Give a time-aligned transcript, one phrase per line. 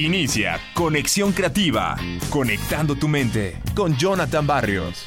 [0.00, 1.94] Inicia Conexión Creativa,
[2.30, 5.04] conectando tu mente con Jonathan Barrios.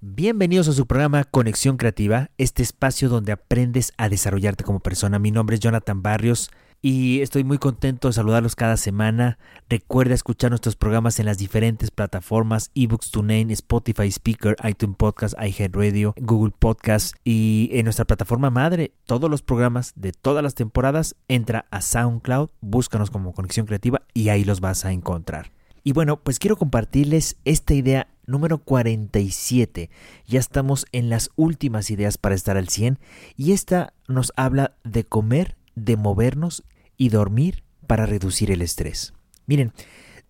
[0.00, 5.18] Bienvenidos a su programa Conexión Creativa, este espacio donde aprendes a desarrollarte como persona.
[5.18, 6.52] Mi nombre es Jonathan Barrios
[6.82, 9.38] y estoy muy contento de saludarlos cada semana.
[9.68, 16.14] Recuerda escuchar nuestros programas en las diferentes plataformas eBooks TuneIn, Spotify Speaker, iTunes Podcast, iHeartRadio,
[16.16, 18.92] Google Podcast y en nuestra plataforma madre.
[19.04, 24.30] Todos los programas de todas las temporadas entra a SoundCloud, búscanos como Conexión Creativa y
[24.30, 25.50] ahí los vas a encontrar.
[25.82, 29.90] Y bueno, pues quiero compartirles esta idea número 47.
[30.26, 32.98] Ya estamos en las últimas ideas para estar al 100
[33.36, 36.64] y esta nos habla de comer de movernos
[36.96, 39.12] y dormir para reducir el estrés.
[39.46, 39.72] Miren,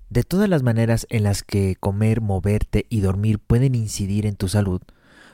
[0.09, 4.49] de todas las maneras en las que comer, moverte y dormir pueden incidir en tu
[4.49, 4.83] salud,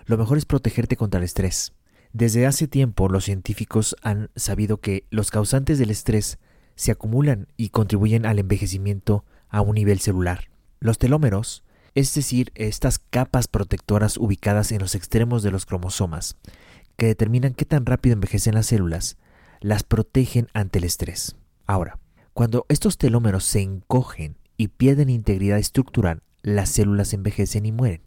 [0.05, 1.73] lo mejor es protegerte contra el estrés.
[2.13, 6.39] Desde hace tiempo los científicos han sabido que los causantes del estrés
[6.75, 10.49] se acumulan y contribuyen al envejecimiento a un nivel celular.
[10.79, 16.37] Los telómeros, es decir, estas capas protectoras ubicadas en los extremos de los cromosomas,
[16.97, 19.17] que determinan qué tan rápido envejecen las células,
[19.61, 21.37] las protegen ante el estrés.
[21.67, 21.99] Ahora,
[22.33, 28.03] cuando estos telómeros se encogen y pierden integridad estructural, las células envejecen y mueren.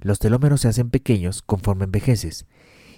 [0.00, 2.46] Los telómeros se hacen pequeños conforme envejeces,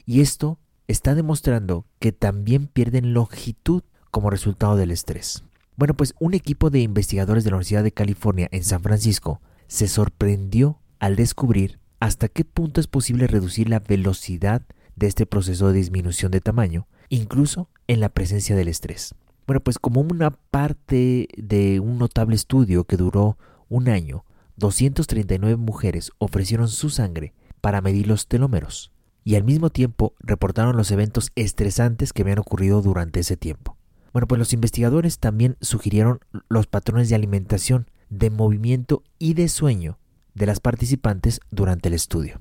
[0.06, 5.44] y esto está demostrando que también pierden longitud como resultado del estrés.
[5.76, 9.88] Bueno, pues un equipo de investigadores de la Universidad de California en San Francisco se
[9.88, 14.62] sorprendió al descubrir hasta qué punto es posible reducir la velocidad
[14.94, 19.14] de este proceso de disminución de tamaño incluso en la presencia del estrés.
[19.46, 24.24] Bueno, pues como una parte de un notable estudio que duró un año,
[24.56, 30.90] 239 mujeres ofrecieron su sangre para medir los telómeros y al mismo tiempo reportaron los
[30.90, 33.76] eventos estresantes que habían ocurrido durante ese tiempo.
[34.12, 39.98] Bueno, pues los investigadores también sugirieron los patrones de alimentación, de movimiento y de sueño
[40.34, 42.40] de las participantes durante el estudio.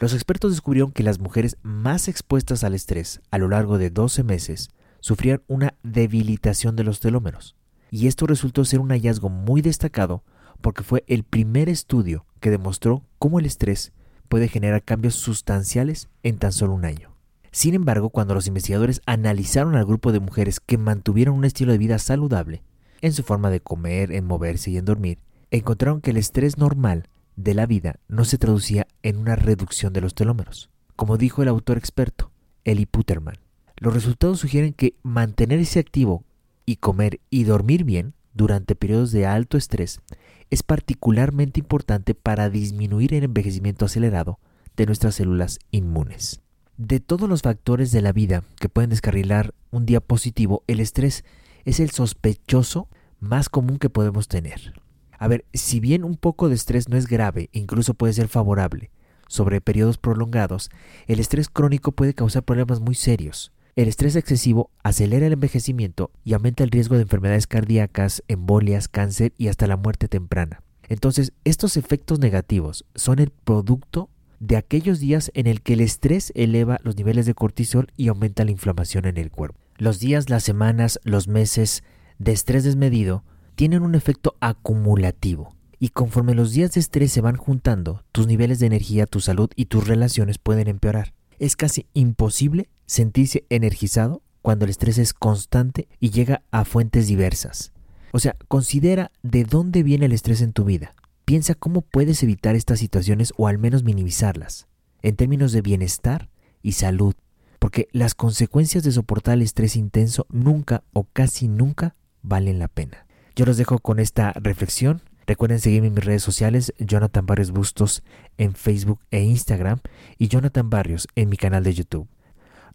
[0.00, 4.24] Los expertos descubrieron que las mujeres más expuestas al estrés a lo largo de 12
[4.24, 4.70] meses
[5.04, 7.56] sufrían una debilitación de los telómeros.
[7.90, 10.24] Y esto resultó ser un hallazgo muy destacado
[10.62, 13.92] porque fue el primer estudio que demostró cómo el estrés
[14.30, 17.14] puede generar cambios sustanciales en tan solo un año.
[17.50, 21.78] Sin embargo, cuando los investigadores analizaron al grupo de mujeres que mantuvieron un estilo de
[21.78, 22.62] vida saludable,
[23.02, 25.18] en su forma de comer, en moverse y en dormir,
[25.50, 30.00] encontraron que el estrés normal de la vida no se traducía en una reducción de
[30.00, 30.70] los telómeros.
[30.96, 32.30] Como dijo el autor experto,
[32.64, 33.43] Eli Puterman,
[33.84, 36.24] los resultados sugieren que mantenerse activo
[36.64, 40.00] y comer y dormir bien durante periodos de alto estrés
[40.48, 44.38] es particularmente importante para disminuir el envejecimiento acelerado
[44.74, 46.40] de nuestras células inmunes.
[46.78, 51.22] De todos los factores de la vida que pueden descarrilar un día positivo, el estrés
[51.66, 52.88] es el sospechoso
[53.20, 54.80] más común que podemos tener.
[55.18, 58.90] A ver, si bien un poco de estrés no es grave, incluso puede ser favorable,
[59.28, 60.70] sobre periodos prolongados,
[61.06, 63.52] el estrés crónico puede causar problemas muy serios.
[63.76, 69.32] El estrés excesivo acelera el envejecimiento y aumenta el riesgo de enfermedades cardíacas, embolias, cáncer
[69.36, 70.62] y hasta la muerte temprana.
[70.88, 76.30] Entonces, estos efectos negativos son el producto de aquellos días en el que el estrés
[76.36, 79.58] eleva los niveles de cortisol y aumenta la inflamación en el cuerpo.
[79.76, 81.82] Los días, las semanas, los meses
[82.20, 83.24] de estrés desmedido
[83.56, 85.56] tienen un efecto acumulativo.
[85.80, 89.50] Y conforme los días de estrés se van juntando, tus niveles de energía, tu salud
[89.56, 91.12] y tus relaciones pueden empeorar.
[91.40, 97.72] Es casi imposible sentirse energizado cuando el estrés es constante y llega a fuentes diversas.
[98.12, 100.94] O sea, considera de dónde viene el estrés en tu vida.
[101.24, 104.68] Piensa cómo puedes evitar estas situaciones o al menos minimizarlas,
[105.02, 106.28] en términos de bienestar
[106.62, 107.14] y salud,
[107.58, 113.06] porque las consecuencias de soportar el estrés intenso nunca o casi nunca valen la pena.
[113.34, 115.00] Yo los dejo con esta reflexión.
[115.26, 118.02] Recuerden seguirme en mis redes sociales, Jonathan Barrios Bustos
[118.36, 119.80] en Facebook e Instagram
[120.18, 122.13] y Jonathan Barrios en mi canal de YouTube.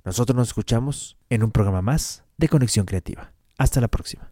[0.04, 3.32] Nosotros nos escuchamos en un programa más de Conexión Creativa.
[3.58, 4.32] Hasta la próxima.